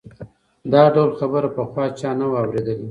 دا 0.71 0.83
ډول 0.93 1.11
خبره 1.19 1.49
پخوا 1.55 1.85
چا 1.99 2.09
نه 2.19 2.25
وه 2.29 2.37
اورېدلې. 2.41 2.75